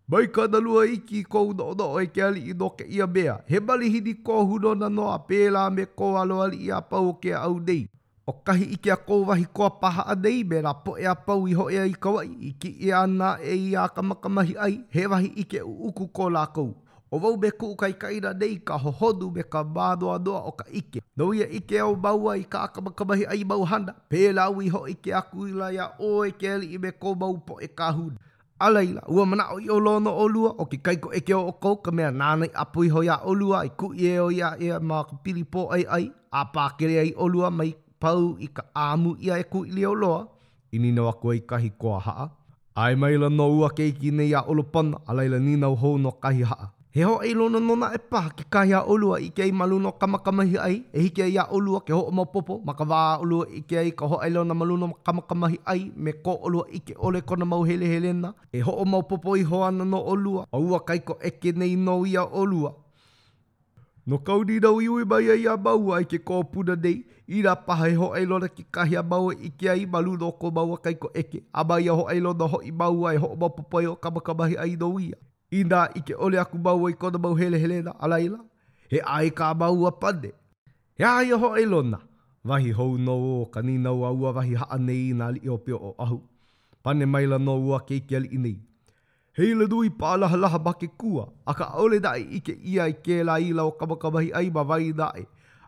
Mai 0.07 0.27
ka 0.29 0.43
nalua 0.47 0.83
iki 0.85 1.24
ko 1.24 1.41
una 1.50 1.63
o 1.63 1.74
na 1.74 2.05
ke 2.05 2.21
ali 2.21 2.41
i 2.51 2.53
no 2.53 2.69
ke 2.69 2.85
ia 2.85 3.07
mea. 3.07 3.39
He 3.47 3.59
mali 3.59 3.89
hini 3.89 4.13
ko 4.21 4.45
huno 4.45 4.75
na 4.77 4.88
no 4.89 5.09
a 5.09 5.17
pēla 5.29 5.63
me 5.74 5.85
ko 5.85 6.12
alo 6.21 6.41
ali 6.43 6.57
i 6.67 6.69
a 6.71 6.79
pau 6.81 7.13
ke 7.17 7.33
au 7.33 7.57
nei. 7.59 7.88
O 8.27 8.31
kahi 8.33 8.65
iki 8.75 8.91
a 8.91 8.95
ko 8.95 9.25
ko 9.53 9.63
a 9.65 9.69
paha 9.79 10.03
a 10.05 10.15
nei 10.15 10.43
me 10.43 10.62
ra 10.62 10.74
po 10.75 10.93
e 11.00 11.05
a 11.09 11.15
pau 11.15 11.47
i 11.47 11.53
hoea 11.53 11.85
i 11.89 11.93
kawai. 11.95 12.29
Iki 12.51 12.69
i 12.85 12.91
ana 12.93 13.31
e 13.41 13.55
i 13.71 13.75
a 13.75 13.88
kamakamahi 13.89 14.55
ai 14.57 14.77
he 14.89 15.07
wahi 15.07 15.33
ike 15.35 15.62
u 15.62 15.74
uku 15.89 16.07
ko 16.07 16.29
la 16.29 16.45
kou. 16.45 16.75
O 17.12 17.17
wau 17.17 17.35
me 17.38 17.50
kuu 17.51 17.75
kai 17.75 17.93
kaira 17.93 18.33
nei 18.33 18.59
ka 18.65 18.77
hohonu 18.77 19.31
me 19.31 19.43
ka 19.43 19.63
mānoa 19.63 20.19
noa 20.25 20.41
o 20.45 20.51
ka 20.51 20.65
ike. 20.71 21.01
No 21.17 21.33
ia 21.33 21.47
ike 21.50 21.79
au 21.81 21.95
maua 21.97 22.38
i 22.38 22.43
ka 22.43 22.63
akamakamahi 22.69 23.25
ai 23.25 23.43
mauhana. 23.43 23.95
Pēla 24.09 24.45
au 24.51 24.62
i 24.62 24.69
ho 24.69 24.85
ike 24.88 25.13
aku 25.17 25.47
i 25.47 25.51
la 25.51 25.71
ia 25.74 25.89
o 26.00 26.13
e 26.25 26.31
ke 26.31 26.53
ali 26.53 26.74
i 26.75 26.77
me 26.77 26.91
ko 26.91 27.15
mau 27.15 27.38
po 27.39 27.57
e 27.59 27.67
ka 27.67 27.89
huna. 27.97 28.17
Ala 28.59 28.79
ila, 28.88 29.01
ua 29.12 29.25
mana 29.27 29.50
o 29.51 29.59
i 29.59 29.67
olo 29.69 30.00
no 30.00 30.13
olua, 30.17 30.53
o 30.57 30.65
ki 30.65 30.77
kaiko 30.77 31.09
eke 31.13 31.33
o 31.35 31.41
oko, 31.47 31.74
ka 31.83 31.91
mea 31.91 32.12
nana 32.12 32.45
i 32.47 32.51
apu 32.55 32.83
iho 32.88 33.01
olua, 33.27 33.65
i 33.65 33.69
ku 33.75 33.91
ie 33.93 34.19
o 34.19 34.31
ia 34.31 34.55
ia 34.59 34.79
ma 34.79 35.03
ka 35.03 35.17
pilipo 35.24 35.67
ai 35.75 35.83
ai, 35.91 36.05
a 36.31 36.45
pākere 36.55 37.00
ai 37.01 37.12
olua 37.17 37.50
mai 37.51 37.75
pau 38.00 38.38
i 38.39 38.47
ka 38.47 38.63
āmu 38.74 39.17
ia 39.19 39.35
e 39.38 39.43
ku 39.43 39.65
ili 39.65 39.83
oloa, 39.85 40.24
i 40.71 40.79
nina 40.79 41.03
wako 41.03 41.33
i 41.35 41.41
kahi 41.43 41.71
koa 41.77 42.00
haa. 42.00 42.29
Ai 42.75 42.95
maila 42.95 43.29
no 43.29 43.50
ua 43.59 43.69
keiki 43.71 44.12
nei 44.12 44.31
a 44.35 44.41
olopana, 44.41 45.00
ala 45.07 45.24
ila 45.25 45.39
nina 45.39 45.69
uho 45.71 45.97
no 45.97 46.12
kahi 46.12 46.43
haa. 46.43 46.71
He 46.95 47.03
ho 47.03 47.15
ai 47.21 47.31
lono 47.39 47.59
nona 47.67 47.87
e 47.95 47.97
paha 48.11 48.29
ki 48.37 48.43
kahi 48.53 48.71
a 48.77 48.79
olua 48.93 49.17
i 49.21 49.25
kei 49.37 49.51
maluno 49.51 49.89
hi 50.51 50.57
ai, 50.63 50.77
e 50.93 51.01
hiki 51.03 51.21
ai 51.25 51.37
a 51.37 51.43
olua 51.51 51.81
ke 51.81 51.91
ho 51.91 51.99
o 52.07 52.11
maupopo, 52.17 52.61
ma 52.65 52.73
ka 52.73 52.85
wā 52.85 53.19
olua 53.21 53.47
i 53.51 53.59
kei 53.67 53.77
ai 53.79 53.91
ka 53.91 54.05
ho 54.07 54.21
ei 54.23 54.29
lona 54.31 54.53
maluno 54.53 54.93
hi 55.49 55.59
ai, 55.65 55.91
me 55.97 56.13
ko 56.23 56.39
olua 56.41 56.63
i 56.71 56.79
ke 56.79 56.93
ole 56.97 57.19
kona 57.21 57.43
mau 57.45 57.63
hele 57.65 57.85
hele 57.85 58.13
na. 58.13 58.31
E 58.53 58.61
ho 58.61 58.71
o 58.71 58.85
maupopo 58.85 59.35
i 59.35 59.43
ho 59.43 59.61
ana 59.67 59.83
no 59.83 59.97
olua, 59.97 60.47
a 60.53 60.57
ua 60.57 60.79
kaiko 60.79 61.17
eke 61.21 61.51
nei 61.53 61.75
no 61.75 62.05
i 62.05 62.15
a 62.15 62.23
olua. 62.23 62.73
No 64.07 64.17
kauri 64.19 64.59
rau 64.63 64.79
iwi 64.79 65.03
mai 65.03 65.29
ai 65.35 65.45
a 65.47 65.57
maua 65.57 65.97
ai 65.97 66.05
ke 66.05 66.17
kōpuna 66.17 66.79
nei, 66.81 67.03
i 67.27 67.43
rā 67.43 67.57
paha 67.65 67.89
e 67.91 67.95
ho 67.95 68.13
ai 68.13 68.23
lona 68.25 68.47
ki 68.47 68.63
kahi 68.71 68.95
a 68.95 69.03
maua 69.03 69.33
i 69.33 69.49
ke 69.51 69.67
ai 69.69 69.83
maluno 69.85 70.31
ko 70.31 70.49
maua 70.49 70.77
kaiko 70.77 71.11
eke, 71.13 71.43
a 71.53 71.63
mai 71.65 71.89
a 71.89 71.93
ho 71.93 72.07
ai 72.07 72.21
lona 72.21 72.45
ho 72.47 72.63
i 72.63 72.71
maua 72.71 73.13
e 73.13 73.17
ho 73.17 73.33
o 73.33 73.35
maupopo 73.35 73.81
i 73.81 73.85
o 73.85 74.45
hi 74.47 74.55
ai 74.57 74.75
no 74.79 74.97
ia. 74.97 75.15
i 75.59 75.63
nā 75.71 75.81
i 75.95 76.01
ke 76.07 76.15
ole 76.27 76.39
aku 76.41 76.59
mau 76.67 76.89
i 76.91 76.95
kona 77.01 77.21
mau 77.25 77.35
hele 77.39 77.59
hele 77.63 77.79
na 77.88 77.93
alaila, 78.07 78.39
he 78.93 79.01
ai 79.17 79.31
ka 79.41 79.51
mau 79.63 79.88
a 79.89 79.91
pande. 80.03 80.31
He 81.00 81.05
ai 81.12 81.31
aho 81.38 81.51
e 81.62 81.65
lona, 81.74 82.00
vahi 82.51 82.74
hou 82.79 82.97
no 83.07 83.15
o 83.35 83.45
kanina 83.57 83.93
o 83.93 84.05
aua 84.12 84.33
vahi 84.39 84.55
haa 84.62 84.79
nei 84.88 85.03
i 85.12 85.17
nā 85.21 85.29
li 85.38 85.50
o 85.55 85.57
pio 85.67 85.79
o 85.91 85.93
ahu. 86.07 86.19
Pane 86.85 87.05
maila 87.15 87.39
no 87.47 87.55
ua 87.69 87.79
ke 87.89 88.00
ike 88.01 88.17
ali 88.21 88.29
i 88.39 88.41
nei. 88.47 88.55
Hei 89.38 89.51
le 89.62 89.65
dui 89.71 89.89
pālaha 90.01 90.38
laha 90.45 90.59
ma 90.65 90.74
ke 90.81 90.88
kua, 91.03 91.25
a 91.45 91.53
ka 91.62 91.65
aole 91.81 92.00
dae 92.03 92.24
i 92.39 92.43
ke 92.50 92.55
ia 92.74 92.85
i 92.91 93.00
ke 93.07 93.21
la 93.29 93.39
ila 93.47 93.65
o 93.71 93.71
kamakamahi 93.79 94.29
ai 94.41 94.51
ma 94.59 94.63
vai 94.74 94.91
dae. 95.00 95.25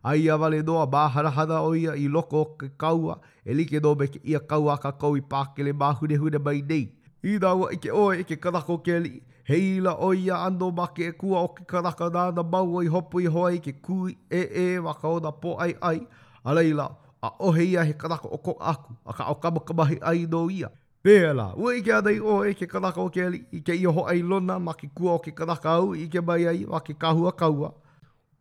Ai 0.08 0.28
a 0.34 0.38
vale 0.42 0.62
noa 0.68 0.86
bāharahana 0.94 1.58
o 1.70 1.74
ia 1.76 1.96
i 2.00 2.06
loko 2.12 2.44
o 2.44 2.46
ke 2.62 2.70
kaua, 2.84 3.18
e 3.44 3.52
like 3.60 3.80
no 3.86 3.96
me 4.02 4.08
ke 4.14 4.22
ia 4.24 4.40
kaua 4.52 4.76
a 4.78 4.82
ka 4.86 4.92
kau 5.02 5.16
i 5.20 5.24
pākele 5.36 5.74
mā 5.82 5.92
hune 6.02 6.20
hune 6.26 6.44
mai 6.48 6.62
nei. 6.74 6.86
i 7.28 7.36
nā 7.44 7.50
ua 7.60 7.74
ike 7.76 7.90
oe 7.92 8.22
ike 8.22 8.38
kadako 8.40 8.78
karako 8.78 8.78
ke 8.86 9.00
li. 9.04 9.12
He 9.50 9.58
ila 9.78 9.94
o 10.06 10.12
ando 10.36 10.70
ma 10.76 10.88
ke 10.88 11.10
e 11.10 11.12
kua 11.12 11.42
o 11.44 11.48
ke 11.50 11.66
karaka 11.68 12.08
nā 12.14 12.34
na 12.36 12.44
mau 12.44 12.82
i 12.84 12.88
hopu 12.88 13.22
i 13.22 13.26
hoa 13.26 13.52
i 13.52 13.60
ke 13.60 13.74
kui 13.82 14.16
e 14.30 14.42
e 14.62 14.80
ma 14.80 14.94
ka 14.94 15.08
ona 15.08 15.32
po 15.32 15.56
ai 15.60 15.76
ai. 15.82 16.02
A 16.44 16.54
reila, 16.54 16.96
a 17.22 17.30
ohe 17.40 17.64
ia 17.66 17.84
he 17.84 17.94
kadako 17.94 18.28
o 18.32 18.38
ko 18.38 18.56
aku, 18.60 18.94
a 19.06 19.14
ka 19.14 19.26
o 19.32 19.36
kamakamahi 19.36 19.98
ai 20.02 20.26
no 20.32 20.50
ia. 20.50 20.70
Pēla, 21.04 21.52
ua 21.58 21.76
ike 21.76 21.92
anei 21.94 22.20
o 22.20 22.44
e 22.46 22.54
ke 22.54 22.68
karaka 22.72 23.02
o 23.02 23.10
ke 23.10 23.24
ali, 23.26 23.44
i 23.52 23.60
ke 23.62 23.76
iho 23.76 24.06
ai 24.08 24.22
lona 24.22 24.58
ma 24.60 24.74
ke 24.74 24.88
kua 24.96 25.16
o 25.16 25.20
ke 25.20 25.32
karaka 25.36 25.74
au 25.82 25.92
i 25.96 26.08
ke 26.08 26.22
mai 26.22 26.46
ai 26.48 26.64
ma 26.68 26.80
ke 26.80 26.94
kahua 26.96 27.32
kaua. 27.36 27.74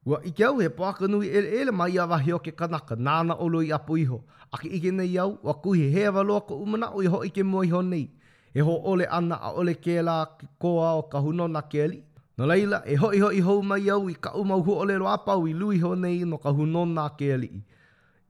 Ua 0.06 0.20
ike 0.24 0.44
au 0.46 0.60
he 0.60 0.68
pāka 0.68 1.08
nui 1.08 1.28
ele 1.28 1.50
ele 1.60 1.70
mai 1.72 1.98
a 1.98 2.06
wahi 2.06 2.32
o 2.32 2.38
ke 2.38 2.52
kadaka, 2.54 2.94
nana 2.96 3.34
olo 3.34 3.58
loi 3.60 3.72
apu 3.74 3.98
iho. 3.98 4.22
Ake 4.52 4.68
ike 4.70 4.90
nei 4.92 5.18
au, 5.18 5.38
wa 5.42 5.54
kuhi 5.54 5.90
hea 5.90 6.12
wa 6.12 6.40
ko 6.40 6.58
umana 6.62 6.90
o 6.94 7.02
iho 7.02 7.24
ike 7.24 7.42
mua 7.42 7.66
iho 7.66 7.82
nei. 7.82 8.06
e 8.58 8.62
ho 8.64 8.74
ole 8.90 9.06
ana 9.10 9.36
a 9.46 9.50
ole 9.60 9.74
ke 9.84 10.02
la 10.02 10.16
koa 10.58 10.92
o 10.98 11.02
ka 11.12 11.18
huno 11.20 11.46
na 11.48 11.60
keli. 11.72 11.98
No 12.38 12.46
leila, 12.46 12.78
e 12.92 12.96
hoi 12.96 13.18
hoi 13.20 13.40
hou 13.48 13.60
mai 13.70 13.84
au 13.92 14.08
i 14.10 14.14
ka 14.14 14.30
umau 14.42 14.62
hu 14.64 14.72
ole 14.82 14.96
roa 15.02 15.18
pau 15.26 15.44
i 15.48 15.52
lui 15.52 15.76
ho 15.82 15.92
nei 15.94 16.24
no 16.24 16.38
ka 16.38 16.50
huno 16.56 16.84
na 16.86 17.04
keli. 17.18 17.50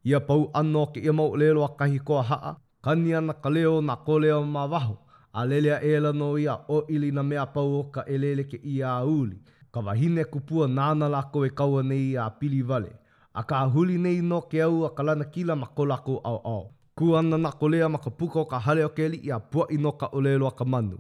Ia 0.07 0.19
pau 0.29 0.51
ano 0.61 0.83
ke 0.93 1.01
ia 1.07 1.13
mau 1.13 1.31
lelo 1.37 1.63
a 1.65 1.69
kahi 1.79 1.99
koa 2.09 2.23
haa, 2.31 2.53
kania 2.83 3.21
na 3.21 3.33
ka 3.35 3.51
leo 3.51 3.81
na 3.81 3.97
ko 3.97 4.19
leo 4.19 4.43
ma 4.45 4.67
waho, 4.67 4.97
a 5.39 5.47
lelea 5.47 5.79
e 5.83 5.95
la 6.01 6.13
no 6.13 6.35
ia 6.39 6.59
o 6.69 6.79
ili 6.89 7.11
na 7.13 7.23
mea 7.23 7.47
pau 7.47 7.79
o 7.81 7.83
ka 7.95 8.03
elele 8.07 8.45
ke 8.51 8.59
i 8.75 8.83
a 8.83 8.99
uli. 9.05 9.37
Ka 9.73 9.81
wahine 9.81 10.25
kupua 10.25 10.69
nana 10.69 11.09
lako 11.09 11.47
e 11.47 11.51
kaua 11.51 11.83
nei 11.83 12.17
a 12.17 12.31
pili 12.31 12.63
vale, 12.63 12.93
a 13.35 13.43
ka 13.45 13.63
huli 13.67 13.97
nei 13.99 14.21
no 14.21 14.41
ke 14.41 14.63
au 14.63 14.85
a 14.85 14.91
kalana 14.91 15.25
kila 15.25 15.57
ma 15.57 15.67
kolako 15.67 16.19
au 16.25 16.39
au. 16.45 16.76
kuana 16.99 17.39
na 17.39 17.53
kolea 17.53 17.89
ma 17.89 17.99
ka 17.99 18.11
puka 18.11 18.41
o 18.41 18.45
ka 18.45 18.59
hale 18.59 18.85
o 18.85 18.89
keli 18.89 19.17
li 19.17 19.29
i 19.29 19.31
a 19.33 19.39
pua 19.39 19.67
i 19.71 19.77
no 19.77 19.93
ka 19.93 20.09
ole 20.13 20.31
loa 20.41 20.51
ka 20.51 20.65
manu. 20.65 20.99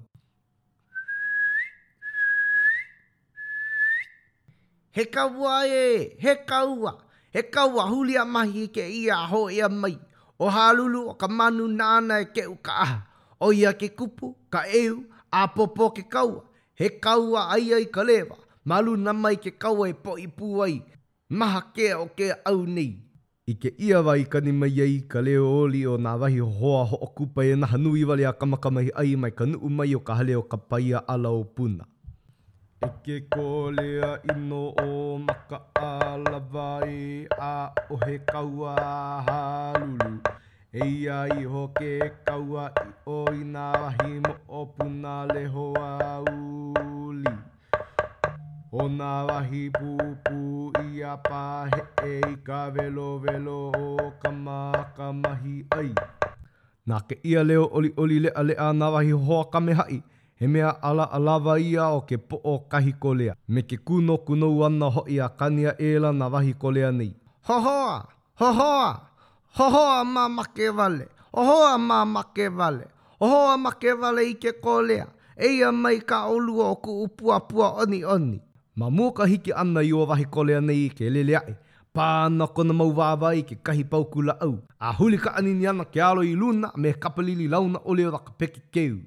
He 4.92 5.04
kaua 5.04 5.64
e, 5.66 6.16
he 6.18 6.34
kaua, 6.46 6.92
he 7.32 7.42
kaua 7.42 7.84
huli 7.88 8.16
a 8.16 8.24
mahi 8.24 8.68
ke 8.68 8.84
i 8.88 9.08
a 9.10 9.16
ho 9.28 9.48
e 9.50 9.60
a 9.60 9.68
mai. 9.68 9.96
O 10.38 10.50
halulu 10.50 11.08
o 11.10 11.14
ka 11.14 11.28
manu 11.28 11.68
nana 11.68 12.20
e 12.20 12.24
ke 12.24 12.44
u 12.46 12.56
aha. 12.68 13.00
O 13.40 13.52
ia 13.52 13.72
ke 13.72 13.88
kupu, 13.88 14.34
ka 14.50 14.62
eu, 14.68 15.04
a 15.32 15.46
popo 15.48 15.90
ke 15.90 16.02
kaua. 16.02 16.44
He 16.74 16.88
kaua 16.88 17.48
ai 17.56 17.72
ai 17.72 17.84
ka 17.86 18.02
lewa, 18.02 18.36
malu 18.64 18.96
na 18.96 19.12
mai 19.12 19.36
ke 19.36 19.50
kaua 19.58 19.88
e 19.88 19.92
po 19.94 20.16
i 20.18 20.26
puai. 20.26 20.82
Maha 21.30 21.60
kea 21.74 21.94
o 21.98 22.06
ke 22.08 22.32
au 22.44 22.66
nei. 22.66 23.05
I 23.48 23.52
ke 23.62 23.70
ia 23.86 23.98
wai 24.06 24.22
kani 24.30 24.50
mai 24.60 24.74
ei, 24.84 24.94
ka 25.10 25.20
leo 25.26 25.42
oli 25.58 25.82
o 25.90 25.92
nā 26.06 26.14
wahi 26.22 26.38
hoa 26.60 26.80
ho 26.92 26.96
o 27.06 27.08
kupai 27.20 27.44
e 27.52 27.58
naha 27.64 27.78
nui 27.82 28.02
wale 28.10 28.22
a 28.30 28.32
kamakamai 28.40 28.84
ai 29.02 29.12
mai 29.24 29.30
ka 29.40 29.46
nuu 29.50 29.70
mai 29.80 29.86
o 29.98 30.00
ka 30.08 30.16
hale 30.20 30.32
o 30.40 30.40
ka 30.54 30.58
paia 30.72 31.02
ala 31.14 31.30
o 31.38 31.44
puna. 31.60 31.86
E 32.86 32.90
ke 33.04 33.20
kolea 33.36 34.10
ino 34.34 34.60
o 34.88 34.90
maka 35.30 35.62
ala 35.92 36.40
vai 36.52 36.92
e 36.98 37.24
a 37.52 37.54
ohe 37.96 38.14
kaua 38.34 38.74
halulu. 39.30 40.10
E 40.84 40.86
ia 41.04 41.18
i 41.40 41.44
ho 41.52 41.68
ke 41.80 41.92
kaua 42.28 42.66
i 42.86 42.88
o 43.18 43.22
i 43.42 43.46
nā 43.56 43.70
wahi 43.80 44.12
mo 44.26 44.34
o 44.60 44.66
puna 44.78 45.14
le 45.34 45.44
hoa 45.58 46.00
uli. 46.34 47.45
O 48.74 48.82
nā 48.90 49.08
wahi 49.28 49.68
pūpū 49.70 50.86
i 50.90 51.02
a 51.06 51.12
pāhe 51.26 51.76
e 52.04 52.14
i 52.28 52.32
ka 52.48 52.64
velo 52.74 53.10
velo 53.24 53.68
o 53.78 54.10
ka 54.24 54.30
mā 54.34 54.58
ka 54.96 55.12
mahi 55.18 55.60
ai. 55.76 55.92
Nā 56.90 56.98
ke 57.08 57.14
ia 57.22 57.44
leo 57.46 57.68
oli 57.70 57.92
oli 57.96 58.18
lea 58.24 58.42
lea 58.42 58.66
nā 58.80 58.88
wahi 58.92 59.12
hoa 59.28 59.44
ka 59.52 59.60
me 59.60 59.76
hai, 59.80 60.00
he 60.34 60.48
mea 60.50 60.72
ala 60.82 61.06
alawa 61.18 61.54
ia 61.62 61.86
o 61.94 62.00
ke 62.10 62.18
po 62.18 62.40
o 62.42 62.56
kahi 62.58 62.92
kolea. 63.00 63.36
Me 63.46 63.62
ke 63.62 63.78
kūno 63.78 64.18
kuno 64.26 64.48
ana 64.66 64.90
ho 64.96 65.04
i 65.08 65.20
a 65.20 65.28
kania 65.28 65.76
ela 65.78 66.10
nā 66.12 66.26
wahi 66.32 66.52
kolea 66.54 66.90
nei. 66.90 67.14
Ho 67.46 67.60
hoa, 67.68 67.94
ho 68.40 68.50
hoa, 68.52 68.88
ho 69.58 69.68
hoa 69.76 70.02
mā 70.04 70.26
make 70.32 70.72
vale, 70.80 71.06
ho 71.32 71.44
hoa 71.52 71.76
mā 71.78 72.00
make 72.16 72.48
vale, 72.48 72.90
ho 73.20 73.30
hoa 73.36 73.54
make 73.56 73.92
vale 73.94 74.26
i 74.26 74.34
ke 74.34 74.58
kolea. 74.60 75.06
Eia 75.38 75.70
mai 75.72 76.00
ka 76.00 76.24
olua 76.32 76.72
o 76.74 76.82
ku 76.82 77.00
upua 77.06 77.38
pua 77.46 77.70
oni 77.84 78.02
oni. 78.04 78.42
Ma 78.76 78.90
mua 78.92 79.08
ka 79.12 79.24
hiki 79.24 79.52
ana 79.56 79.80
i 79.80 79.92
o 79.96 80.04
wahi 80.06 80.24
kole 80.24 80.56
ana 80.56 80.72
ke 80.96 81.08
lele 81.10 81.34
ae. 81.38 81.54
Pāna 81.96 82.44
kona 82.54 82.74
mau 82.76 82.90
wāwa 82.92 83.30
i 83.32 83.40
ke 83.42 83.56
kahi 83.64 83.84
pauku 83.88 84.22
la 84.26 84.34
au. 84.46 84.50
A 84.78 84.90
huli 84.98 85.16
ka 85.18 85.32
anini 85.40 85.64
ana 85.66 85.84
ke 85.86 86.02
alo 86.08 86.20
i 86.22 86.34
luna 86.34 86.70
me 86.76 86.92
kapalili 86.92 87.48
launa 87.48 87.80
ole 87.84 88.04
o 88.06 88.10
raka 88.12 88.32
peki 88.38 88.60
keu. 88.72 88.98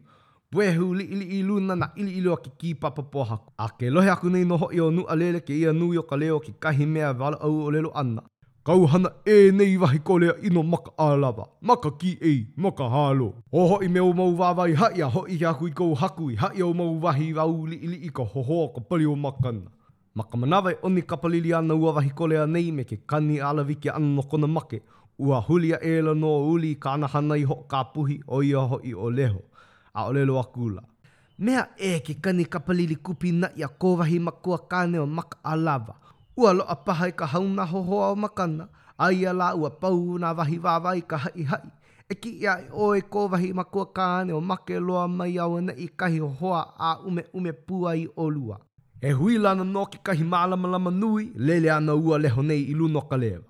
Bue 0.51 0.71
hu 0.73 0.87
li 0.97 1.03
ili 1.05 1.25
i 1.39 1.43
luna 1.43 1.75
na 1.75 1.91
ili 1.95 2.17
ili 2.17 2.27
o 2.33 2.37
ke 2.37 2.49
ki 2.57 2.73
papa 2.75 3.03
pohaku. 3.03 3.53
A 3.57 3.69
ke 3.77 3.93
lohe 3.93 4.09
aku 4.11 4.29
nei 4.33 4.43
noho 4.43 4.71
i 4.73 4.79
o 4.81 4.89
nu 4.91 5.05
alele 5.05 5.39
ke 5.45 5.53
ia 5.61 5.71
nui 5.71 6.01
o 6.01 6.03
ka 6.03 6.15
leo 6.17 6.39
ke 6.39 6.55
kahi 6.59 6.85
mea 6.95 7.13
wala 7.13 7.37
au 7.37 7.53
o 7.67 7.71
lelo 7.71 7.93
ana. 7.93 8.25
kauhana 8.69 9.09
e 9.25 9.51
nei 9.51 9.77
wahi 9.77 9.99
kolea 9.99 10.33
ino 10.43 10.63
maka 10.63 10.91
alaba, 10.97 11.45
maka 11.61 11.91
ki 11.91 12.11
e, 12.21 12.33
maka 12.55 12.89
halo. 12.89 13.33
O 13.51 13.67
hoi 13.67 13.87
me 13.87 13.99
o 13.99 14.13
mau 14.13 14.35
wawai 14.39 14.73
haia 14.81 15.07
hoi 15.15 15.37
hea 15.41 15.51
hui 15.59 15.71
kou 15.71 15.95
hakui, 15.95 16.35
haia 16.35 16.67
o 16.67 16.73
mau 16.73 16.99
wahi 17.01 17.31
rau 17.33 17.65
li 17.65 17.75
ili 17.85 17.95
i 18.05 18.09
ka 18.19 18.23
hohoa 18.33 18.67
ka 18.75 18.81
pali 18.81 19.05
o 19.05 19.15
makana. 19.15 19.71
Maka 20.13 20.37
manawai 20.37 20.75
o 20.85 20.89
ni 20.89 21.01
kapalili 21.01 21.53
ana 21.53 21.73
ua 21.75 21.93
wahi 21.97 22.09
kolea 22.19 22.45
nei 22.47 22.69
me 22.71 22.83
ke 22.89 22.97
kani 23.13 23.39
alavi 23.41 23.75
ke 23.75 23.89
anna 23.89 24.21
kona 24.21 24.47
make, 24.47 24.83
ua 25.17 25.41
hulia 25.47 25.79
e 25.81 25.95
la 26.05 26.13
no 26.13 26.31
uli 26.53 26.75
ka 26.75 26.93
anahana 26.93 27.39
i 27.41 27.43
ho 27.49 27.55
ka 27.71 27.83
puhi 27.83 28.19
o 28.27 28.43
ia 28.43 28.59
hoi 28.73 28.93
o 28.93 29.09
leho, 29.09 29.41
a 29.97 30.05
o 30.05 30.13
lelo 30.13 30.37
akula. 30.43 30.83
Mea 31.39 31.65
e 31.77 31.95
ke 32.05 32.19
kani 32.21 32.45
kapalili 32.45 32.95
kupi 32.95 33.31
na 33.41 33.49
ia 33.57 33.67
kovahi 33.67 34.19
makua 34.19 34.57
kane 34.73 34.99
o 35.01 35.07
maka 35.07 35.39
alaba, 35.43 35.95
Ua 36.39 36.53
loa 36.55 36.75
paha 36.87 37.07
i 37.11 37.11
ka 37.11 37.25
hauna 37.27 37.65
hohoa 37.67 38.07
o 38.07 38.15
makana, 38.15 38.65
ai 38.97 39.25
ala 39.27 39.53
ua 39.61 39.69
pau 39.81 40.17
na 40.21 40.29
vahi 40.37 40.57
vāvai 40.65 41.01
ka 41.11 41.17
hai 41.23 41.43
hai. 41.49 41.65
E 42.11 42.15
ki 42.21 42.29
ia 42.43 42.53
e 42.63 42.69
o 42.71 42.87
e 42.95 43.01
kō 43.15 43.23
vahi 43.33 43.49
makua 43.57 43.83
kāne 43.97 44.31
o 44.33 44.39
make 44.51 44.77
loa 44.79 45.03
mai 45.17 45.35
au 45.45 45.57
ana 45.59 45.73
i 45.73 45.87
kahi 46.03 46.19
hohoa 46.23 46.61
a 46.79 46.89
ume 47.11 47.25
ume 47.39 47.51
pua 47.69 47.91
i 47.95 48.05
o 48.15 48.29
lua. 48.37 48.59
E 49.01 49.11
hui 49.19 49.35
lana 49.37 49.63
no 49.73 49.83
ki 49.85 49.99
kahi 50.09 50.23
maalama 50.35 50.67
lama 50.77 50.91
nui, 51.01 51.27
lele 51.35 51.71
ana 51.75 51.93
ua 51.95 52.19
leho 52.23 52.41
nei 52.51 52.63
i 52.63 52.73
luno 52.83 53.01
ka 53.11 53.17
lewa. 53.17 53.49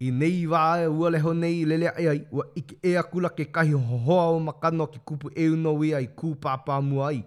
I 0.00 0.10
nei 0.10 0.42
wā 0.50 0.64
e 0.82 0.86
ua 0.98 1.10
leho 1.14 1.34
nei 1.38 1.60
i 1.60 1.64
lele 1.70 1.90
ai 1.94 2.08
ai, 2.14 2.20
ua 2.32 2.44
iki 2.58 2.78
ea 2.92 3.02
kula 3.12 3.28
ke 3.38 3.44
kahi 3.54 3.72
hohoa 3.78 4.26
o 4.34 4.38
makana 4.50 4.86
ki 4.90 4.98
kupu 5.04 5.30
e 5.44 5.48
unowi 5.54 5.94
ai 5.94 6.08
kūpāpā 6.18 6.82
mua 6.90 7.08
ai. 7.12 7.22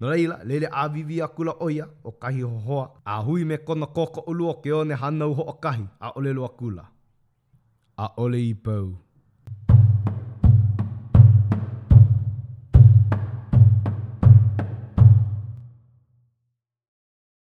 No 0.00 0.10
leila, 0.10 0.38
lele 0.44 0.68
a 0.70 0.88
vivi 0.88 1.20
a 1.22 1.28
kula 1.28 1.54
oia 1.60 1.88
o 2.04 2.12
kahi 2.12 2.42
hohoa. 2.42 2.86
A 3.04 3.22
hui 3.26 3.44
me 3.44 3.58
kona 3.58 3.86
koko 3.86 4.20
ulu 4.30 4.48
o 4.48 4.54
ke 4.62 4.72
one 4.72 4.94
hanau 5.02 5.34
ho 5.34 5.42
o 5.42 5.54
kahi 5.66 5.84
a 6.00 6.12
ole 6.16 6.30
lua 6.32 6.48
kula. 6.48 6.84
A 8.04 8.06
ole 8.22 8.38
i 8.50 8.54
pau. 8.54 8.88